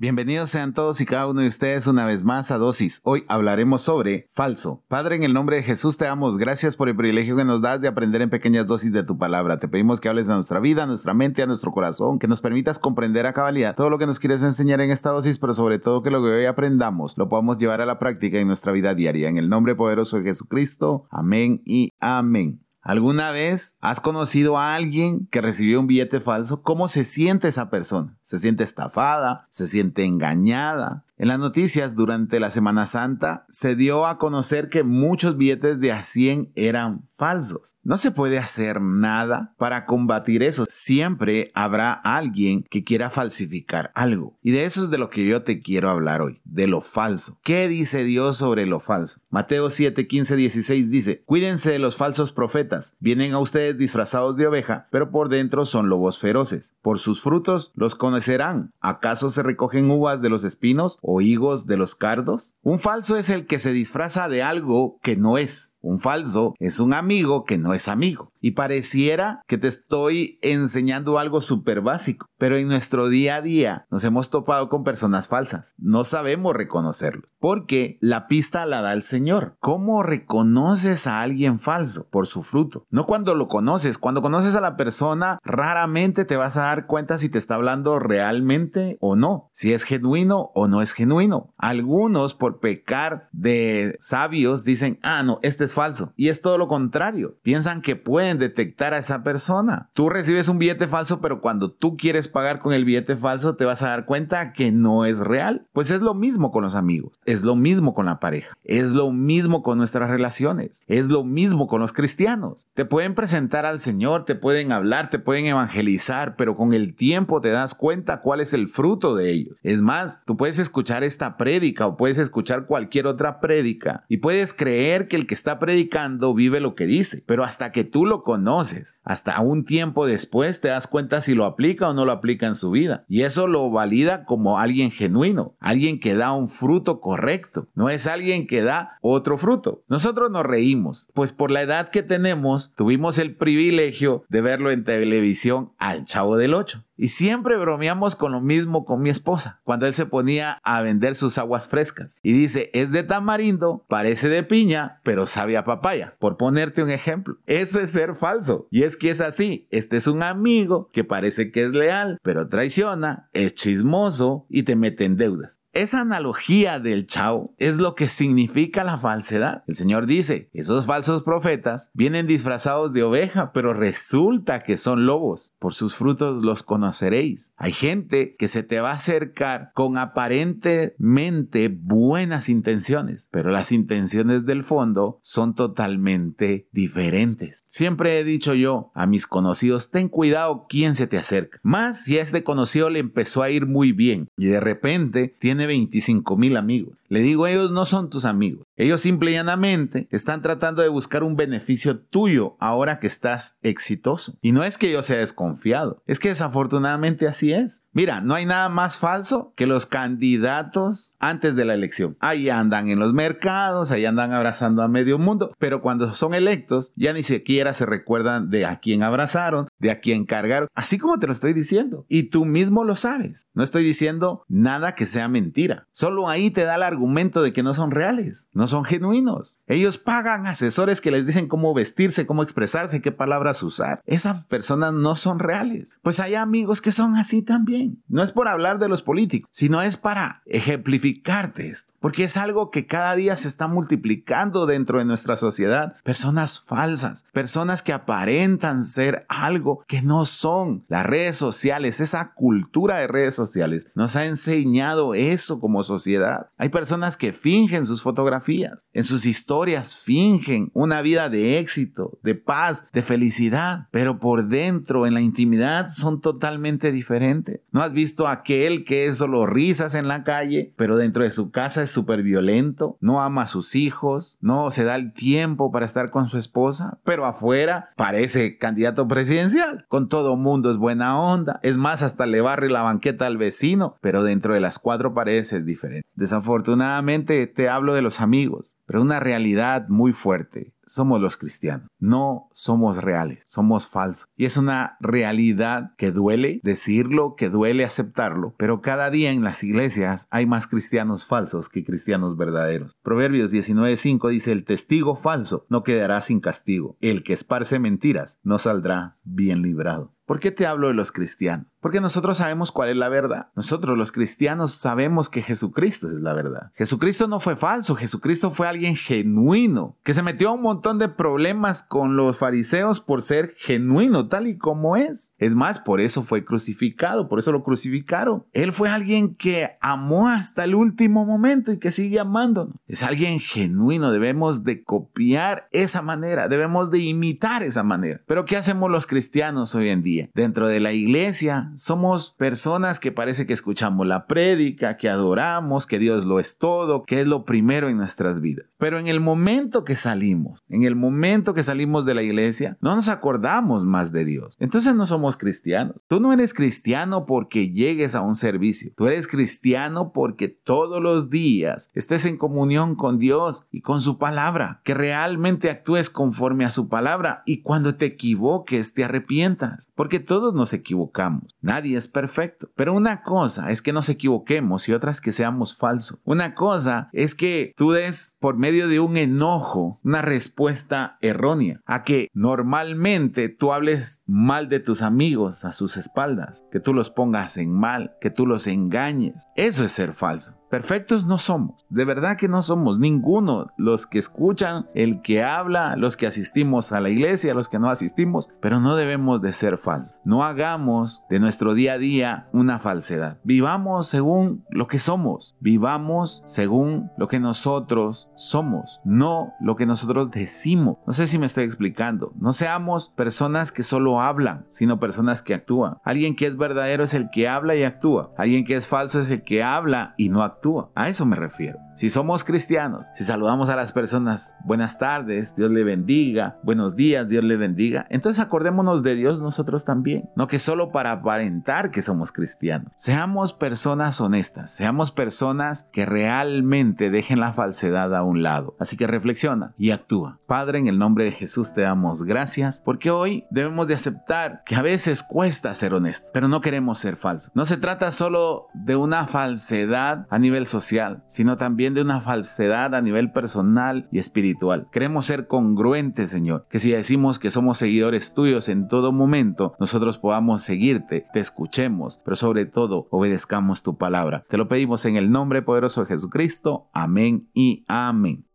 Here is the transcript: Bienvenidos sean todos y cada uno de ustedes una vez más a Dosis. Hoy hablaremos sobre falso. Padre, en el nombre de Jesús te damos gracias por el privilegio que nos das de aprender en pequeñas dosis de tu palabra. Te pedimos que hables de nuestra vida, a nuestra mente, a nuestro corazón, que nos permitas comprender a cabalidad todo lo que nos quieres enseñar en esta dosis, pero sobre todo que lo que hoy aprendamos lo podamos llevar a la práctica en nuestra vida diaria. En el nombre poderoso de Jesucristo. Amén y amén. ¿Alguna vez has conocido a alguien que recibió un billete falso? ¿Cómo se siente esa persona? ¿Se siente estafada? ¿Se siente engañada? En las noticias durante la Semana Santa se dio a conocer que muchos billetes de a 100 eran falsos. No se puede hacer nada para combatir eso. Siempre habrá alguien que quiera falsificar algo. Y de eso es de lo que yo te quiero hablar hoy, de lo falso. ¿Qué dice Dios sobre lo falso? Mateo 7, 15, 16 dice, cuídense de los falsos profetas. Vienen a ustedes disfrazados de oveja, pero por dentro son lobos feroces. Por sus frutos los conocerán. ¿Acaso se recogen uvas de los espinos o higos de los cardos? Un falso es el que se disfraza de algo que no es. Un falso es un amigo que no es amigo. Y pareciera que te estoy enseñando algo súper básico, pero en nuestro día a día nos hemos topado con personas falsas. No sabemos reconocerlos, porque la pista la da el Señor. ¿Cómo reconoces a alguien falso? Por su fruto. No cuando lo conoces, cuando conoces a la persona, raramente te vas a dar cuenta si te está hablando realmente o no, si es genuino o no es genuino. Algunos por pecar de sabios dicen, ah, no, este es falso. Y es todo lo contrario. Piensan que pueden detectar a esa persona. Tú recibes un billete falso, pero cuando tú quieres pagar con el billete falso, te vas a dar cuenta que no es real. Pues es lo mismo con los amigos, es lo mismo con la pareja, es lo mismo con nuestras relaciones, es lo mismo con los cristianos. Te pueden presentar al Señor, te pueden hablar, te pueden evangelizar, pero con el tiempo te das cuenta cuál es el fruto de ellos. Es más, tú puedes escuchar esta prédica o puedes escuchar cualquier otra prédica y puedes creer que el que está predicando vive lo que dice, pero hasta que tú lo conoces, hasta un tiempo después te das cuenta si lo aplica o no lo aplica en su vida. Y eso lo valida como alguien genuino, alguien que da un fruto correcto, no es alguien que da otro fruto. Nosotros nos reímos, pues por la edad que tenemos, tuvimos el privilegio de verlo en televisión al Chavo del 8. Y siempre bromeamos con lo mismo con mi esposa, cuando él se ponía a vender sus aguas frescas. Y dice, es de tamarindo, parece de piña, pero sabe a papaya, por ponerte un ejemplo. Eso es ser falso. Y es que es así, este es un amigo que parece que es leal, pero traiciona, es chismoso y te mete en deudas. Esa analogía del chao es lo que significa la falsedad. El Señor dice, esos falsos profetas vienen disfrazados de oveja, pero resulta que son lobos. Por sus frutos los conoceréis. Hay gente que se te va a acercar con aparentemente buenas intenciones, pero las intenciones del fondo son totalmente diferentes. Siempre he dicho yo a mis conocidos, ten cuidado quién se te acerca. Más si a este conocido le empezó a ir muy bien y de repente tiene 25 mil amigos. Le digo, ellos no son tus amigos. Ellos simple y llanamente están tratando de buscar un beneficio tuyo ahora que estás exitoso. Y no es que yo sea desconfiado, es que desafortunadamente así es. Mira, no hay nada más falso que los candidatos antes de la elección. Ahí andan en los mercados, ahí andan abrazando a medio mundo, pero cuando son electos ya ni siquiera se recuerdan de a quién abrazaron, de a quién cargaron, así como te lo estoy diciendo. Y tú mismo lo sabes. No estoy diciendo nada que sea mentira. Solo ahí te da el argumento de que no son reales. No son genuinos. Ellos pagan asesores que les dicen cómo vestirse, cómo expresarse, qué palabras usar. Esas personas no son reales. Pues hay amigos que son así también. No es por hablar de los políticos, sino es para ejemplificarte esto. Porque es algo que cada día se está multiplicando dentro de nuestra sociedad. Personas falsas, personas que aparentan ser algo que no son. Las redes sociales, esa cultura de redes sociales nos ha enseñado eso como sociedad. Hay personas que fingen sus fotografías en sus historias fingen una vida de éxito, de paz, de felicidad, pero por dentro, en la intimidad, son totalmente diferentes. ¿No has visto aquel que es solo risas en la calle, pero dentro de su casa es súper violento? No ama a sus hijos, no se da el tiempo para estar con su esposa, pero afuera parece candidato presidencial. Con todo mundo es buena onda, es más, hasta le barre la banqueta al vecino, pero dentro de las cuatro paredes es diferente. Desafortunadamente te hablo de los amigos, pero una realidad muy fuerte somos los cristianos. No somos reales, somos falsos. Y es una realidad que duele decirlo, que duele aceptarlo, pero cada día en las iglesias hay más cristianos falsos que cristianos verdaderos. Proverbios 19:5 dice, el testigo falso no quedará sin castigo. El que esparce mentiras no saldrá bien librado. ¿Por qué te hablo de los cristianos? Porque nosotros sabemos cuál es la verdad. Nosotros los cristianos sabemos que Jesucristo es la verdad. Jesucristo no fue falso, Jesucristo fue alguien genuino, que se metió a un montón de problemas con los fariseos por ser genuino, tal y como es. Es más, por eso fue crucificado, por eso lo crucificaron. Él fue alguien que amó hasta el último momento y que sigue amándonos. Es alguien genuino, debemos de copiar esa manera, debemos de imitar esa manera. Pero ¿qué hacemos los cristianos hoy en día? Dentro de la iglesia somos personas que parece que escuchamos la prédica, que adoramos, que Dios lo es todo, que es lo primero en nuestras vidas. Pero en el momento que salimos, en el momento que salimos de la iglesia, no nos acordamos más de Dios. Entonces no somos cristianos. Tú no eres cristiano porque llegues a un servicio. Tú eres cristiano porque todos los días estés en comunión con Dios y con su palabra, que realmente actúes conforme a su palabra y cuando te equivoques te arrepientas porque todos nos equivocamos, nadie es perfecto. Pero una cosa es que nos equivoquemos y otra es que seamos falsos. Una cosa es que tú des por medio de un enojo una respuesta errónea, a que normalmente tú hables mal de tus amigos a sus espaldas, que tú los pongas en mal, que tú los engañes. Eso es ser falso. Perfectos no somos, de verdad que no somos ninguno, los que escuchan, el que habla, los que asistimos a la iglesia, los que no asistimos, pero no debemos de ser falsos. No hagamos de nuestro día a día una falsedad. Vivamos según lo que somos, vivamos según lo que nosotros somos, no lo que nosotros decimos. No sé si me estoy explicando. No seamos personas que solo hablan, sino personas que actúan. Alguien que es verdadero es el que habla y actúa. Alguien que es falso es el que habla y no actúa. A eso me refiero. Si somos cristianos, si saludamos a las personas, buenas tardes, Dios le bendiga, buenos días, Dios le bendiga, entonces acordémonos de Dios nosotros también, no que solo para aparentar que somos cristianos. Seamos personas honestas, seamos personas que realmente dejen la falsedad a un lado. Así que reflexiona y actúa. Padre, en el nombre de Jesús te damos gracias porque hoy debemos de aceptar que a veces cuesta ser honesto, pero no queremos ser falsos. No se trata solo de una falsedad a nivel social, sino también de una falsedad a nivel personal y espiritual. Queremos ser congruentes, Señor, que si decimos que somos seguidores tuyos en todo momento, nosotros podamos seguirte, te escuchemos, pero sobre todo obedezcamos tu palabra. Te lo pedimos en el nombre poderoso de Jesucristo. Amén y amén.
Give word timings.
Bienvenidos 0.00 0.48
sean 0.48 0.72
todos 0.72 0.98
y 1.02 1.04
cada 1.04 1.26
uno 1.26 1.42
de 1.42 1.46
ustedes 1.46 1.86
una 1.86 2.06
vez 2.06 2.24
más 2.24 2.50
a 2.50 2.56
Dosis. 2.56 3.02
Hoy 3.04 3.22
hablaremos 3.28 3.82
sobre 3.82 4.28
falso. 4.32 4.82
Padre, 4.88 5.16
en 5.16 5.24
el 5.24 5.34
nombre 5.34 5.56
de 5.56 5.62
Jesús 5.62 5.98
te 5.98 6.06
damos 6.06 6.38
gracias 6.38 6.74
por 6.74 6.88
el 6.88 6.96
privilegio 6.96 7.36
que 7.36 7.44
nos 7.44 7.60
das 7.60 7.82
de 7.82 7.88
aprender 7.88 8.22
en 8.22 8.30
pequeñas 8.30 8.66
dosis 8.66 8.94
de 8.94 9.02
tu 9.02 9.18
palabra. 9.18 9.58
Te 9.58 9.68
pedimos 9.68 10.00
que 10.00 10.08
hables 10.08 10.26
de 10.26 10.32
nuestra 10.32 10.58
vida, 10.58 10.84
a 10.84 10.86
nuestra 10.86 11.12
mente, 11.12 11.42
a 11.42 11.46
nuestro 11.46 11.70
corazón, 11.70 12.18
que 12.18 12.28
nos 12.28 12.40
permitas 12.40 12.78
comprender 12.78 13.26
a 13.26 13.34
cabalidad 13.34 13.76
todo 13.76 13.90
lo 13.90 13.98
que 13.98 14.06
nos 14.06 14.20
quieres 14.20 14.42
enseñar 14.42 14.80
en 14.80 14.90
esta 14.90 15.10
dosis, 15.10 15.36
pero 15.36 15.52
sobre 15.52 15.78
todo 15.78 16.00
que 16.00 16.10
lo 16.10 16.22
que 16.22 16.30
hoy 16.30 16.46
aprendamos 16.46 17.18
lo 17.18 17.28
podamos 17.28 17.58
llevar 17.58 17.82
a 17.82 17.86
la 17.86 17.98
práctica 17.98 18.38
en 18.38 18.46
nuestra 18.46 18.72
vida 18.72 18.94
diaria. 18.94 19.28
En 19.28 19.36
el 19.36 19.50
nombre 19.50 19.74
poderoso 19.74 20.16
de 20.16 20.22
Jesucristo. 20.22 21.04
Amén 21.10 21.60
y 21.66 21.90
amén. 22.00 22.64
¿Alguna 22.82 23.30
vez 23.30 23.76
has 23.80 24.00
conocido 24.00 24.56
a 24.56 24.74
alguien 24.74 25.26
que 25.30 25.40
recibió 25.40 25.80
un 25.80 25.86
billete 25.86 26.20
falso? 26.20 26.62
¿Cómo 26.62 26.88
se 26.88 27.04
siente 27.04 27.48
esa 27.48 27.68
persona? 27.68 28.16
¿Se 28.22 28.38
siente 28.38 28.64
estafada? 28.64 29.46
¿Se 29.50 29.66
siente 29.66 30.04
engañada? 30.04 31.04
En 31.20 31.28
las 31.28 31.38
noticias 31.38 31.96
durante 31.96 32.40
la 32.40 32.50
Semana 32.50 32.86
Santa 32.86 33.44
se 33.50 33.76
dio 33.76 34.06
a 34.06 34.16
conocer 34.16 34.70
que 34.70 34.84
muchos 34.84 35.36
billetes 35.36 35.78
de 35.78 35.92
a 35.92 36.00
100 36.00 36.50
eran 36.54 37.10
falsos. 37.20 37.76
No 37.82 37.98
se 37.98 38.10
puede 38.10 38.38
hacer 38.38 38.80
nada 38.80 39.54
para 39.58 39.84
combatir 39.84 40.42
eso. 40.42 40.64
Siempre 40.66 41.50
habrá 41.52 41.92
alguien 41.92 42.64
que 42.70 42.84
quiera 42.84 43.10
falsificar 43.10 43.92
algo. 43.94 44.38
Y 44.42 44.52
de 44.52 44.64
eso 44.64 44.82
es 44.82 44.88
de 44.88 44.96
lo 44.96 45.10
que 45.10 45.28
yo 45.28 45.42
te 45.42 45.60
quiero 45.60 45.90
hablar 45.90 46.22
hoy, 46.22 46.40
de 46.44 46.66
lo 46.66 46.80
falso. 46.80 47.38
¿Qué 47.44 47.68
dice 47.68 48.04
Dios 48.04 48.38
sobre 48.38 48.64
lo 48.64 48.80
falso? 48.80 49.20
Mateo 49.28 49.68
7, 49.68 50.08
15, 50.08 50.36
16 50.36 50.90
dice, 50.90 51.22
cuídense 51.26 51.70
de 51.70 51.78
los 51.78 51.98
falsos 51.98 52.32
profetas. 52.32 52.96
Vienen 53.00 53.34
a 53.34 53.40
ustedes 53.40 53.76
disfrazados 53.76 54.38
de 54.38 54.46
oveja, 54.46 54.88
pero 54.90 55.10
por 55.10 55.28
dentro 55.28 55.66
son 55.66 55.90
lobos 55.90 56.18
feroces. 56.18 56.78
Por 56.80 56.98
sus 56.98 57.20
frutos 57.20 57.72
los 57.74 57.94
conocerán. 57.94 58.72
¿Acaso 58.80 59.28
se 59.28 59.42
recogen 59.42 59.90
uvas 59.90 60.22
de 60.22 60.30
los 60.30 60.44
espinos 60.44 60.98
o 61.12 61.20
higos 61.20 61.66
de 61.66 61.76
los 61.76 61.94
cardos? 61.94 62.54
Un 62.62 62.78
falso 62.78 63.16
es 63.16 63.30
el 63.30 63.46
que 63.46 63.58
se 63.58 63.72
disfraza 63.72 64.28
de 64.28 64.42
algo 64.42 64.98
que 65.02 65.16
no 65.16 65.38
es. 65.38 65.76
Un 65.80 65.98
falso 65.98 66.54
es 66.58 66.78
un 66.78 66.94
amigo 66.94 67.44
que 67.44 67.58
no 67.58 67.74
es 67.74 67.88
amigo. 67.88 68.29
Y 68.40 68.52
pareciera 68.52 69.42
que 69.46 69.58
te 69.58 69.68
estoy 69.68 70.38
enseñando 70.42 71.18
algo 71.18 71.40
súper 71.40 71.80
básico, 71.80 72.26
pero 72.38 72.56
en 72.56 72.68
nuestro 72.68 73.08
día 73.08 73.36
a 73.36 73.42
día 73.42 73.86
nos 73.90 74.04
hemos 74.04 74.30
topado 74.30 74.68
con 74.68 74.84
personas 74.84 75.28
falsas. 75.28 75.74
No 75.78 76.04
sabemos 76.04 76.54
reconocerlos, 76.54 77.32
porque 77.38 77.98
la 78.00 78.26
pista 78.26 78.66
la 78.66 78.82
da 78.82 78.92
el 78.92 79.02
Señor. 79.02 79.56
¿Cómo 79.58 80.02
reconoces 80.02 81.06
a 81.06 81.20
alguien 81.20 81.58
falso? 81.58 82.08
Por 82.10 82.26
su 82.26 82.42
fruto. 82.42 82.86
No 82.90 83.06
cuando 83.06 83.34
lo 83.34 83.48
conoces, 83.48 83.98
cuando 83.98 84.22
conoces 84.22 84.56
a 84.56 84.60
la 84.60 84.76
persona, 84.76 85.38
raramente 85.44 86.24
te 86.24 86.36
vas 86.36 86.56
a 86.56 86.62
dar 86.62 86.86
cuenta 86.86 87.18
si 87.18 87.28
te 87.28 87.38
está 87.38 87.56
hablando 87.56 87.98
realmente 87.98 88.96
o 89.00 89.16
no, 89.16 89.50
si 89.52 89.72
es 89.72 89.84
genuino 89.84 90.50
o 90.54 90.68
no 90.68 90.82
es 90.82 90.92
genuino. 90.92 91.52
Algunos 91.58 92.34
por 92.34 92.60
pecar 92.60 93.28
de 93.32 93.96
sabios 93.98 94.64
dicen, 94.64 94.98
ah, 95.02 95.22
no, 95.22 95.38
este 95.42 95.64
es 95.64 95.74
falso. 95.74 96.12
Y 96.16 96.28
es 96.28 96.42
todo 96.42 96.58
lo 96.58 96.68
contrario. 96.68 97.38
Piensan 97.42 97.82
que 97.82 97.96
pueden 97.96 98.29
detectar 98.38 98.94
a 98.94 98.98
esa 98.98 99.22
persona. 99.22 99.90
Tú 99.92 100.08
recibes 100.08 100.48
un 100.48 100.58
billete 100.58 100.86
falso, 100.86 101.20
pero 101.20 101.40
cuando 101.40 101.70
tú 101.70 101.96
quieres 101.96 102.28
pagar 102.28 102.58
con 102.60 102.72
el 102.72 102.84
billete 102.84 103.16
falso, 103.16 103.56
te 103.56 103.64
vas 103.64 103.82
a 103.82 103.88
dar 103.88 104.04
cuenta 104.04 104.52
que 104.52 104.72
no 104.72 105.04
es 105.04 105.20
real. 105.20 105.66
Pues 105.72 105.90
es 105.90 106.02
lo 106.02 106.14
mismo 106.14 106.50
con 106.50 106.62
los 106.62 106.74
amigos, 106.74 107.18
es 107.24 107.44
lo 107.44 107.56
mismo 107.56 107.94
con 107.94 108.06
la 108.06 108.20
pareja, 108.20 108.56
es 108.64 108.92
lo 108.92 109.10
mismo 109.12 109.62
con 109.62 109.78
nuestras 109.78 110.10
relaciones, 110.10 110.84
es 110.86 111.08
lo 111.08 111.24
mismo 111.24 111.66
con 111.66 111.80
los 111.80 111.92
cristianos. 111.92 112.66
Te 112.74 112.84
pueden 112.84 113.14
presentar 113.14 113.66
al 113.66 113.78
Señor, 113.78 114.24
te 114.24 114.34
pueden 114.34 114.72
hablar, 114.72 115.10
te 115.10 115.18
pueden 115.18 115.46
evangelizar, 115.46 116.36
pero 116.36 116.54
con 116.54 116.72
el 116.72 116.94
tiempo 116.94 117.40
te 117.40 117.50
das 117.50 117.74
cuenta 117.74 118.20
cuál 118.20 118.40
es 118.40 118.54
el 118.54 118.68
fruto 118.68 119.14
de 119.14 119.30
ellos. 119.30 119.58
Es 119.62 119.82
más, 119.82 120.24
tú 120.24 120.36
puedes 120.36 120.58
escuchar 120.58 121.04
esta 121.04 121.36
prédica 121.36 121.86
o 121.86 121.96
puedes 121.96 122.18
escuchar 122.18 122.66
cualquier 122.66 123.06
otra 123.06 123.40
prédica 123.40 124.04
y 124.08 124.18
puedes 124.18 124.52
creer 124.52 125.08
que 125.08 125.16
el 125.16 125.26
que 125.26 125.34
está 125.34 125.58
predicando 125.58 126.34
vive 126.34 126.60
lo 126.60 126.74
que 126.74 126.86
dice, 126.86 127.22
pero 127.26 127.44
hasta 127.44 127.72
que 127.72 127.84
tú 127.84 128.06
lo 128.06 128.19
conoces, 128.22 128.96
hasta 129.02 129.40
un 129.40 129.64
tiempo 129.64 130.06
después 130.06 130.60
te 130.60 130.68
das 130.68 130.86
cuenta 130.86 131.20
si 131.20 131.34
lo 131.34 131.44
aplica 131.44 131.88
o 131.88 131.94
no 131.94 132.04
lo 132.04 132.12
aplica 132.12 132.46
en 132.46 132.54
su 132.54 132.70
vida. 132.70 133.04
Y 133.08 133.22
eso 133.22 133.46
lo 133.46 133.70
valida 133.70 134.24
como 134.24 134.58
alguien 134.58 134.90
genuino, 134.90 135.54
alguien 135.60 136.00
que 136.00 136.14
da 136.14 136.32
un 136.32 136.48
fruto 136.48 137.00
correcto, 137.00 137.68
no 137.74 137.88
es 137.88 138.06
alguien 138.06 138.46
que 138.46 138.62
da 138.62 138.98
otro 139.00 139.38
fruto. 139.38 139.82
Nosotros 139.88 140.30
nos 140.30 140.44
reímos, 140.44 141.10
pues 141.14 141.32
por 141.32 141.50
la 141.50 141.62
edad 141.62 141.90
que 141.90 142.02
tenemos, 142.02 142.72
tuvimos 142.74 143.18
el 143.18 143.34
privilegio 143.36 144.24
de 144.28 144.40
verlo 144.40 144.70
en 144.70 144.84
televisión 144.84 145.72
al 145.78 146.04
Chavo 146.04 146.36
del 146.36 146.54
8. 146.54 146.84
Y 147.00 147.08
siempre 147.08 147.56
bromeamos 147.56 148.14
con 148.14 148.32
lo 148.32 148.42
mismo 148.42 148.84
con 148.84 149.00
mi 149.00 149.08
esposa, 149.08 149.62
cuando 149.64 149.86
él 149.86 149.94
se 149.94 150.04
ponía 150.04 150.60
a 150.62 150.82
vender 150.82 151.14
sus 151.14 151.38
aguas 151.38 151.66
frescas. 151.66 152.20
Y 152.22 152.32
dice, 152.32 152.68
es 152.74 152.92
de 152.92 153.02
tamarindo, 153.02 153.86
parece 153.88 154.28
de 154.28 154.42
piña, 154.42 155.00
pero 155.02 155.24
sabe 155.24 155.56
a 155.56 155.64
papaya, 155.64 156.14
por 156.18 156.36
ponerte 156.36 156.82
un 156.82 156.90
ejemplo. 156.90 157.38
Eso 157.46 157.80
es 157.80 157.88
ser 157.88 158.14
falso. 158.14 158.68
Y 158.70 158.82
es 158.82 158.98
que 158.98 159.08
es 159.08 159.22
así, 159.22 159.66
este 159.70 159.96
es 159.96 160.08
un 160.08 160.22
amigo 160.22 160.90
que 160.92 161.02
parece 161.02 161.50
que 161.50 161.64
es 161.64 161.70
leal, 161.70 162.18
pero 162.22 162.48
traiciona, 162.48 163.30
es 163.32 163.54
chismoso 163.54 164.44
y 164.50 164.64
te 164.64 164.76
mete 164.76 165.06
en 165.06 165.16
deudas. 165.16 165.62
Esa 165.72 166.00
analogía 166.00 166.80
del 166.80 167.06
chao 167.06 167.54
es 167.56 167.78
lo 167.78 167.94
que 167.94 168.08
significa 168.08 168.82
la 168.82 168.98
falsedad. 168.98 169.62
El 169.68 169.76
Señor 169.76 170.06
dice, 170.06 170.50
esos 170.52 170.84
falsos 170.84 171.22
profetas 171.22 171.92
vienen 171.94 172.26
disfrazados 172.26 172.92
de 172.92 173.04
oveja, 173.04 173.52
pero 173.52 173.72
resulta 173.72 174.60
que 174.60 174.76
son 174.76 175.06
lobos. 175.06 175.54
Por 175.60 175.72
sus 175.72 175.94
frutos 175.94 176.42
los 176.42 176.64
conoceréis. 176.64 177.54
Hay 177.56 177.70
gente 177.70 178.34
que 178.36 178.48
se 178.48 178.64
te 178.64 178.80
va 178.80 178.90
a 178.90 178.94
acercar 178.94 179.70
con 179.72 179.96
aparentemente 179.96 181.68
buenas 181.68 182.48
intenciones, 182.48 183.28
pero 183.30 183.50
las 183.50 183.70
intenciones 183.70 184.44
del 184.46 184.64
fondo 184.64 185.20
son 185.22 185.54
totalmente 185.54 186.68
diferentes. 186.72 187.60
Siempre 187.68 188.18
he 188.18 188.24
dicho 188.24 188.54
yo 188.54 188.90
a 188.92 189.06
mis 189.06 189.28
conocidos, 189.28 189.92
ten 189.92 190.08
cuidado 190.08 190.66
quién 190.68 190.96
se 190.96 191.06
te 191.06 191.16
acerca. 191.16 191.60
Más 191.62 192.02
si 192.02 192.18
a 192.18 192.22
este 192.22 192.42
conocido 192.42 192.90
le 192.90 192.98
empezó 192.98 193.44
a 193.44 193.50
ir 193.50 193.66
muy 193.66 193.92
bien 193.92 194.28
y 194.36 194.46
de 194.46 194.58
repente 194.58 195.36
tiene 195.38 195.59
25 195.66 196.36
mil 196.36 196.56
amigos. 196.56 196.96
Le 197.08 197.20
digo, 197.20 197.46
ellos 197.46 197.72
no 197.72 197.84
son 197.86 198.08
tus 198.08 198.24
amigos. 198.24 198.64
Ellos 198.76 199.00
simple 199.00 199.32
y 199.32 199.34
llanamente 199.34 200.06
están 200.10 200.42
tratando 200.42 200.80
de 200.80 200.88
buscar 200.88 201.24
un 201.24 201.36
beneficio 201.36 201.98
tuyo 201.98 202.56
ahora 202.60 203.00
que 203.00 203.08
estás 203.08 203.58
exitoso. 203.62 204.38
Y 204.40 204.52
no 204.52 204.62
es 204.62 204.78
que 204.78 204.92
yo 204.92 205.02
sea 205.02 205.18
desconfiado, 205.18 206.02
es 206.06 206.20
que 206.20 206.28
desafortunadamente 206.28 207.26
así 207.26 207.52
es. 207.52 207.86
Mira, 207.92 208.20
no 208.20 208.34
hay 208.34 208.46
nada 208.46 208.68
más 208.68 208.96
falso 208.96 209.52
que 209.56 209.66
los 209.66 209.86
candidatos 209.86 211.16
antes 211.18 211.56
de 211.56 211.64
la 211.64 211.74
elección. 211.74 212.16
Ahí 212.20 212.48
andan 212.48 212.88
en 212.88 213.00
los 213.00 213.12
mercados, 213.12 213.90
ahí 213.90 214.06
andan 214.06 214.32
abrazando 214.32 214.82
a 214.82 214.88
medio 214.88 215.18
mundo, 215.18 215.52
pero 215.58 215.82
cuando 215.82 216.12
son 216.12 216.34
electos 216.34 216.92
ya 216.96 217.12
ni 217.12 217.22
siquiera 217.22 217.74
se 217.74 217.86
recuerdan 217.86 218.50
de 218.50 218.66
a 218.66 218.78
quién 218.78 219.02
abrazaron, 219.02 219.68
de 219.78 219.90
a 219.90 220.00
quién 220.00 220.26
cargaron, 220.26 220.68
así 220.74 220.96
como 220.98 221.18
te 221.18 221.26
lo 221.26 221.32
estoy 221.32 221.52
diciendo. 221.52 222.06
Y 222.08 222.24
tú 222.24 222.44
mismo 222.44 222.84
lo 222.84 222.96
sabes. 222.96 223.42
No 223.52 223.64
estoy 223.64 223.84
diciendo 223.84 224.44
nada 224.48 224.94
que 224.94 225.06
sea 225.06 225.28
mentira. 225.28 225.49
Solo 225.90 226.28
ahí 226.28 226.50
te 226.50 226.64
da 226.64 226.76
el 226.76 226.82
argumento 226.82 227.42
de 227.42 227.52
que 227.52 227.62
no 227.62 227.74
son 227.74 227.90
reales. 227.90 228.48
No 228.52 228.66
son 228.66 228.84
genuinos. 228.84 229.60
Ellos 229.66 229.98
pagan 229.98 230.46
asesores 230.46 231.00
que 231.00 231.10
les 231.10 231.26
dicen 231.26 231.48
cómo 231.48 231.74
vestirse, 231.74 232.26
cómo 232.26 232.42
expresarse, 232.42 233.02
qué 233.02 233.12
palabras 233.12 233.62
usar. 233.62 234.02
Esas 234.06 234.44
personas 234.46 234.92
no 234.92 235.16
son 235.16 235.38
reales. 235.38 235.94
Pues 236.02 236.20
hay 236.20 236.34
amigos 236.34 236.80
que 236.80 236.92
son 236.92 237.16
así 237.16 237.42
también. 237.42 238.02
No 238.08 238.22
es 238.22 238.32
por 238.32 238.48
hablar 238.48 238.78
de 238.78 238.88
los 238.88 239.02
políticos, 239.02 239.50
sino 239.52 239.82
es 239.82 239.96
para 239.96 240.42
ejemplificarte 240.46 241.68
esto. 241.68 241.92
Porque 242.00 242.24
es 242.24 242.36
algo 242.36 242.70
que 242.70 242.86
cada 242.86 243.14
día 243.14 243.36
se 243.36 243.48
está 243.48 243.68
multiplicando 243.68 244.66
dentro 244.66 244.98
de 244.98 245.04
nuestra 245.04 245.36
sociedad. 245.36 245.96
Personas 246.02 246.60
falsas, 246.60 247.26
personas 247.32 247.82
que 247.82 247.92
aparentan 247.92 248.82
ser 248.84 249.26
algo 249.28 249.84
que 249.86 250.02
no 250.02 250.24
son. 250.24 250.84
Las 250.88 251.04
redes 251.04 251.36
sociales, 251.36 252.00
esa 252.00 252.32
cultura 252.32 252.96
de 252.96 253.06
redes 253.06 253.34
sociales 253.34 253.92
nos 253.94 254.16
ha 254.16 254.24
enseñado 254.24 255.14
eso 255.14 255.39
como 255.48 255.82
sociedad. 255.82 256.48
Hay 256.58 256.68
personas 256.68 257.16
que 257.16 257.32
fingen 257.32 257.84
sus 257.84 258.02
fotografías 258.02 258.80
en 258.92 259.04
sus 259.04 259.24
historias 259.26 260.00
fingen 260.00 260.70
una 260.74 261.00
vida 261.02 261.28
de 261.28 261.58
éxito, 261.58 262.18
de 262.22 262.34
paz, 262.34 262.90
de 262.92 263.02
felicidad, 263.02 263.88
pero 263.90 264.18
por 264.18 264.48
dentro, 264.48 265.06
en 265.06 265.14
la 265.14 265.20
intimidad, 265.20 265.88
son 265.88 266.20
totalmente 266.20 266.92
diferentes. 266.92 267.60
¿No 267.70 267.82
has 267.82 267.92
visto 267.92 268.26
aquel 268.26 268.84
que 268.84 269.06
es 269.06 269.16
solo 269.18 269.46
risas 269.46 269.94
en 269.94 270.08
la 270.08 270.24
calle, 270.24 270.74
pero 270.76 270.96
dentro 270.96 271.22
de 271.22 271.30
su 271.30 271.50
casa 271.50 271.82
es 271.82 271.90
súper 271.90 272.22
violento? 272.22 272.96
No 273.00 273.22
ama 273.22 273.42
a 273.42 273.46
sus 273.46 273.74
hijos, 273.76 274.38
no 274.40 274.70
se 274.70 274.84
da 274.84 274.96
el 274.96 275.12
tiempo 275.12 275.70
para 275.70 275.86
estar 275.86 276.10
con 276.10 276.28
su 276.28 276.36
esposa, 276.36 276.98
pero 277.04 277.26
afuera 277.26 277.90
parece 277.96 278.58
candidato 278.58 279.06
presidencial. 279.06 279.86
Con 279.88 280.08
todo 280.08 280.36
mundo 280.36 280.70
es 280.70 280.76
buena 280.76 281.20
onda, 281.20 281.60
es 281.62 281.76
más, 281.76 282.02
hasta 282.02 282.26
le 282.26 282.40
barre 282.40 282.70
la 282.70 282.82
banqueta 282.82 283.26
al 283.26 283.38
vecino, 283.38 283.96
pero 284.00 284.22
dentro 284.22 284.54
de 284.54 284.60
las 284.60 284.78
cuatro 284.78 285.14
paredes 285.14 285.29
es 285.38 285.66
diferente. 285.66 286.06
Desafortunadamente 286.14 287.46
te 287.46 287.68
hablo 287.68 287.94
de 287.94 288.02
los 288.02 288.20
amigos, 288.20 288.76
pero 288.86 289.02
una 289.02 289.20
realidad 289.20 289.88
muy 289.88 290.12
fuerte 290.12 290.72
somos 290.90 291.20
los 291.20 291.36
cristianos. 291.36 291.88
No 291.98 292.48
somos 292.52 292.98
reales, 292.98 293.42
somos 293.46 293.88
falsos. 293.88 294.26
Y 294.36 294.44
es 294.44 294.56
una 294.56 294.96
realidad 295.00 295.92
que 295.96 296.10
duele 296.10 296.60
decirlo, 296.62 297.34
que 297.36 297.48
duele 297.48 297.84
aceptarlo, 297.84 298.54
pero 298.58 298.80
cada 298.80 299.10
día 299.10 299.30
en 299.30 299.44
las 299.44 299.62
iglesias 299.62 300.26
hay 300.30 300.46
más 300.46 300.66
cristianos 300.66 301.26
falsos 301.26 301.68
que 301.68 301.84
cristianos 301.84 302.36
verdaderos. 302.36 302.96
Proverbios 303.02 303.52
19:5 303.52 304.30
dice, 304.30 304.52
el 304.52 304.64
testigo 304.64 305.14
falso 305.14 305.66
no 305.68 305.82
quedará 305.82 306.20
sin 306.20 306.40
castigo. 306.40 306.96
El 307.00 307.22
que 307.22 307.34
esparce 307.34 307.78
mentiras 307.78 308.40
no 308.42 308.58
saldrá 308.58 309.18
bien 309.22 309.62
librado. 309.62 310.12
¿Por 310.30 310.38
qué 310.38 310.52
te 310.52 310.64
hablo 310.64 310.86
de 310.86 310.94
los 310.94 311.10
cristianos? 311.10 311.66
Porque 311.80 312.00
nosotros 312.00 312.36
sabemos 312.36 312.70
cuál 312.70 312.90
es 312.90 312.96
la 312.96 313.08
verdad. 313.08 313.48
Nosotros 313.56 313.98
los 313.98 314.12
cristianos 314.12 314.70
sabemos 314.70 315.28
que 315.28 315.42
Jesucristo 315.42 316.08
es 316.08 316.20
la 316.20 316.34
verdad. 316.34 316.70
Jesucristo 316.74 317.26
no 317.26 317.40
fue 317.40 317.56
falso, 317.56 317.96
Jesucristo 317.96 318.52
fue 318.52 318.68
alguien 318.68 318.94
genuino, 318.94 319.98
que 320.04 320.14
se 320.14 320.22
metió 320.22 320.50
a 320.50 320.52
un 320.52 320.62
montón 320.62 320.79
de 320.80 321.08
problemas 321.08 321.82
con 321.82 322.16
los 322.16 322.38
fariseos 322.38 323.00
por 323.00 323.22
ser 323.22 323.52
genuino, 323.58 324.28
tal 324.28 324.46
y 324.46 324.56
como 324.56 324.96
es. 324.96 325.34
Es 325.38 325.54
más, 325.54 325.78
por 325.78 326.00
eso 326.00 326.22
fue 326.22 326.44
crucificado, 326.44 327.28
por 327.28 327.38
eso 327.38 327.52
lo 327.52 327.62
crucificaron. 327.62 328.44
Él 328.52 328.72
fue 328.72 328.88
alguien 328.88 329.34
que 329.34 329.76
amó 329.80 330.28
hasta 330.28 330.64
el 330.64 330.74
último 330.74 331.26
momento 331.26 331.70
y 331.70 331.78
que 331.78 331.90
sigue 331.90 332.18
amándonos. 332.18 332.74
Es 332.86 333.02
alguien 333.02 333.40
genuino, 333.40 334.10
debemos 334.10 334.64
de 334.64 334.82
copiar 334.82 335.68
esa 335.70 336.02
manera, 336.02 336.48
debemos 336.48 336.90
de 336.90 336.98
imitar 336.98 337.62
esa 337.62 337.82
manera. 337.82 338.22
Pero 338.26 338.46
¿qué 338.46 338.56
hacemos 338.56 338.90
los 338.90 339.06
cristianos 339.06 339.74
hoy 339.74 339.90
en 339.90 340.02
día? 340.02 340.30
Dentro 340.34 340.66
de 340.66 340.80
la 340.80 340.92
iglesia 340.92 341.72
somos 341.76 342.32
personas 342.32 343.00
que 343.00 343.12
parece 343.12 343.46
que 343.46 343.52
escuchamos 343.52 344.06
la 344.06 344.26
prédica, 344.26 344.96
que 344.96 345.10
adoramos, 345.10 345.86
que 345.86 345.98
Dios 345.98 346.24
lo 346.24 346.40
es 346.40 346.58
todo, 346.58 347.02
que 347.02 347.20
es 347.20 347.26
lo 347.26 347.44
primero 347.44 347.88
en 347.88 347.98
nuestras 347.98 348.40
vidas. 348.40 348.66
Pero 348.78 348.98
en 348.98 349.06
el 349.06 349.20
momento 349.20 349.84
que 349.84 349.96
salimos, 349.96 350.62
en 350.70 350.84
el 350.84 350.96
momento 350.96 351.52
que 351.52 351.62
salimos 351.62 352.06
de 352.06 352.14
la 352.14 352.22
iglesia, 352.22 352.78
no 352.80 352.94
nos 352.94 353.08
acordamos 353.08 353.84
más 353.84 354.12
de 354.12 354.24
Dios. 354.24 354.56
Entonces 354.58 354.94
no 354.94 355.04
somos 355.06 355.36
cristianos. 355.36 355.96
Tú 356.08 356.20
no 356.20 356.32
eres 356.32 356.54
cristiano 356.54 357.26
porque 357.26 357.70
llegues 357.70 358.14
a 358.14 358.22
un 358.22 358.34
servicio. 358.34 358.92
Tú 358.96 359.06
eres 359.06 359.28
cristiano 359.28 360.12
porque 360.12 360.48
todos 360.48 361.02
los 361.02 361.30
días 361.30 361.90
estés 361.94 362.24
en 362.24 362.36
comunión 362.36 362.94
con 362.94 363.18
Dios 363.18 363.66
y 363.70 363.82
con 363.82 364.00
su 364.00 364.18
palabra, 364.18 364.80
que 364.84 364.94
realmente 364.94 365.70
actúes 365.70 366.10
conforme 366.10 366.64
a 366.64 366.70
su 366.70 366.88
palabra 366.88 367.42
y 367.44 367.62
cuando 367.62 367.94
te 367.94 368.06
equivoques 368.06 368.94
te 368.94 369.04
arrepientas 369.04 369.89
porque 370.00 370.18
todos 370.18 370.54
nos 370.54 370.72
equivocamos, 370.72 371.54
nadie 371.60 371.94
es 371.94 372.08
perfecto. 372.08 372.70
Pero 372.74 372.94
una 372.94 373.20
cosa 373.20 373.70
es 373.70 373.82
que 373.82 373.92
nos 373.92 374.08
equivoquemos 374.08 374.88
y 374.88 374.94
otra 374.94 375.10
es 375.10 375.20
que 375.20 375.30
seamos 375.30 375.76
falsos. 375.76 376.18
Una 376.24 376.54
cosa 376.54 377.10
es 377.12 377.34
que 377.34 377.74
tú 377.76 377.90
des 377.90 378.38
por 378.40 378.56
medio 378.56 378.88
de 378.88 378.98
un 378.98 379.18
enojo 379.18 380.00
una 380.02 380.22
respuesta 380.22 381.18
errónea, 381.20 381.82
a 381.84 382.02
que 382.02 382.28
normalmente 382.32 383.50
tú 383.50 383.74
hables 383.74 384.22
mal 384.24 384.70
de 384.70 384.80
tus 384.80 385.02
amigos 385.02 385.66
a 385.66 385.72
sus 385.72 385.98
espaldas, 385.98 386.64
que 386.72 386.80
tú 386.80 386.94
los 386.94 387.10
pongas 387.10 387.58
en 387.58 387.70
mal, 387.70 388.14
que 388.22 388.30
tú 388.30 388.46
los 388.46 388.68
engañes. 388.68 389.44
Eso 389.54 389.84
es 389.84 389.92
ser 389.92 390.14
falso. 390.14 390.59
Perfectos 390.70 391.26
no 391.26 391.38
somos, 391.38 391.84
de 391.88 392.04
verdad 392.04 392.36
que 392.36 392.46
no 392.46 392.62
somos 392.62 393.00
ninguno, 393.00 393.72
los 393.76 394.06
que 394.06 394.20
escuchan, 394.20 394.86
el 394.94 395.20
que 395.20 395.42
habla, 395.42 395.96
los 395.96 396.16
que 396.16 396.28
asistimos 396.28 396.92
a 396.92 397.00
la 397.00 397.10
iglesia, 397.10 397.54
los 397.54 397.68
que 397.68 397.80
no 397.80 397.90
asistimos, 397.90 398.48
pero 398.60 398.78
no 398.78 398.94
debemos 398.94 399.42
de 399.42 399.50
ser 399.50 399.78
falsos. 399.78 400.14
No 400.24 400.44
hagamos 400.44 401.24
de 401.28 401.40
nuestro 401.40 401.74
día 401.74 401.94
a 401.94 401.98
día 401.98 402.48
una 402.52 402.78
falsedad. 402.78 403.38
Vivamos 403.42 404.06
según 404.06 404.64
lo 404.70 404.86
que 404.86 405.00
somos, 405.00 405.56
vivamos 405.58 406.44
según 406.46 407.10
lo 407.18 407.26
que 407.26 407.40
nosotros 407.40 408.30
somos, 408.36 409.00
no 409.04 409.54
lo 409.60 409.74
que 409.74 409.86
nosotros 409.86 410.30
decimos. 410.30 410.98
No 411.04 411.12
sé 411.12 411.26
si 411.26 411.40
me 411.40 411.46
estoy 411.46 411.64
explicando. 411.64 412.32
No 412.38 412.52
seamos 412.52 413.08
personas 413.08 413.72
que 413.72 413.82
solo 413.82 414.20
hablan, 414.20 414.66
sino 414.68 415.00
personas 415.00 415.42
que 415.42 415.54
actúan. 415.54 415.98
Alguien 416.04 416.36
que 416.36 416.46
es 416.46 416.56
verdadero 416.56 417.02
es 417.02 417.14
el 417.14 417.28
que 417.30 417.48
habla 417.48 417.74
y 417.74 417.82
actúa. 417.82 418.32
Alguien 418.38 418.64
que 418.64 418.76
es 418.76 418.86
falso 418.86 419.18
es 419.18 419.32
el 419.32 419.42
que 419.42 419.64
habla 419.64 420.14
y 420.16 420.28
no 420.28 420.44
actúa. 420.44 420.59
A 420.94 421.08
eso 421.08 421.24
me 421.24 421.36
refiero. 421.36 421.78
Si 421.94 422.10
somos 422.10 422.44
cristianos, 422.44 423.06
si 423.14 423.24
saludamos 423.24 423.68
a 423.70 423.76
las 423.76 423.92
personas, 423.92 424.56
buenas 424.64 424.98
tardes, 424.98 425.56
Dios 425.56 425.70
le 425.70 425.84
bendiga, 425.84 426.58
buenos 426.62 426.96
días, 426.96 427.28
Dios 427.28 427.44
le 427.44 427.56
bendiga, 427.56 428.06
entonces 428.10 428.42
acordémonos 428.42 429.02
de 429.02 429.14
Dios 429.14 429.40
nosotros 429.40 429.84
también, 429.84 430.28
no 430.36 430.46
que 430.46 430.58
solo 430.58 430.92
para 430.92 431.12
aparentar 431.12 431.90
que 431.90 432.02
somos 432.02 432.32
cristianos. 432.32 432.92
Seamos 432.96 433.52
personas 433.52 434.20
honestas, 434.20 434.70
seamos 434.70 435.10
personas 435.10 435.88
que 435.92 436.04
realmente 436.06 437.10
dejen 437.10 437.40
la 437.40 437.52
falsedad 437.52 438.14
a 438.14 438.22
un 438.22 438.42
lado. 438.42 438.76
Así 438.78 438.96
que 438.96 439.06
reflexiona 439.06 439.74
y 439.78 439.90
actúa. 439.90 440.40
Padre, 440.46 440.78
en 440.78 440.88
el 440.88 440.98
nombre 440.98 441.24
de 441.24 441.32
Jesús 441.32 441.74
te 441.74 441.82
damos 441.82 442.24
gracias 442.24 442.82
porque 442.84 443.10
hoy 443.10 443.44
debemos 443.50 443.88
de 443.88 443.94
aceptar 443.94 444.62
que 444.64 444.76
a 444.76 444.82
veces 444.82 445.22
cuesta 445.22 445.74
ser 445.74 445.94
honesto, 445.94 446.30
pero 446.34 446.48
no 446.48 446.60
queremos 446.60 446.98
ser 446.98 447.16
falsos. 447.16 447.50
No 447.54 447.64
se 447.64 447.78
trata 447.78 448.12
solo 448.12 448.68
de 448.74 448.96
una 448.96 449.26
falsedad 449.26 450.26
a 450.30 450.38
nivel 450.50 450.66
social, 450.66 451.22
sino 451.28 451.56
también 451.56 451.94
de 451.94 452.02
una 452.02 452.20
falsedad 452.20 452.94
a 452.96 453.00
nivel 453.00 453.30
personal 453.30 454.08
y 454.10 454.18
espiritual. 454.18 454.88
Queremos 454.90 455.26
ser 455.26 455.46
congruentes, 455.46 456.30
Señor, 456.30 456.66
que 456.68 456.80
si 456.80 456.90
decimos 456.90 457.38
que 457.38 457.52
somos 457.52 457.78
seguidores 457.78 458.34
tuyos 458.34 458.68
en 458.68 458.88
todo 458.88 459.12
momento, 459.12 459.74
nosotros 459.78 460.18
podamos 460.18 460.62
seguirte, 460.62 461.24
te 461.32 461.38
escuchemos, 461.38 462.20
pero 462.24 462.34
sobre 462.34 462.66
todo 462.66 463.06
obedezcamos 463.10 463.84
tu 463.84 463.96
palabra. 463.96 464.44
Te 464.48 464.56
lo 464.56 464.66
pedimos 464.66 465.04
en 465.06 465.14
el 465.16 465.30
nombre 465.30 465.62
poderoso 465.62 466.00
de 466.00 466.08
Jesucristo. 466.08 466.88
Amén 466.92 467.48
y 467.54 467.84
amén. 467.86 468.44